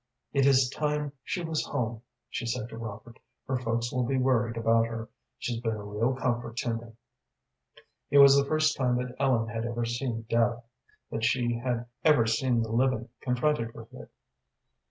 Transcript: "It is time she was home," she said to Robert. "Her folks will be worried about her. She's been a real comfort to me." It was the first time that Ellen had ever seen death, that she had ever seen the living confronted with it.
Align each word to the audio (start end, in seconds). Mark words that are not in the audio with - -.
"It 0.33 0.47
is 0.47 0.67
time 0.67 1.11
she 1.23 1.43
was 1.43 1.63
home," 1.67 2.01
she 2.27 2.47
said 2.47 2.69
to 2.69 2.77
Robert. 2.79 3.19
"Her 3.47 3.59
folks 3.59 3.93
will 3.93 4.01
be 4.03 4.17
worried 4.17 4.57
about 4.57 4.87
her. 4.87 5.09
She's 5.37 5.61
been 5.61 5.75
a 5.75 5.83
real 5.83 6.15
comfort 6.15 6.57
to 6.57 6.73
me." 6.73 6.93
It 8.09 8.17
was 8.17 8.35
the 8.35 8.43
first 8.47 8.75
time 8.75 8.95
that 8.95 9.15
Ellen 9.19 9.49
had 9.49 9.63
ever 9.63 9.85
seen 9.85 10.25
death, 10.27 10.63
that 11.11 11.23
she 11.23 11.59
had 11.59 11.85
ever 12.03 12.25
seen 12.25 12.63
the 12.63 12.71
living 12.71 13.09
confronted 13.21 13.75
with 13.75 13.93
it. 13.93 14.09